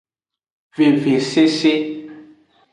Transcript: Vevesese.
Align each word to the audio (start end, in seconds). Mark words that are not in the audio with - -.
Vevesese. 0.77 1.73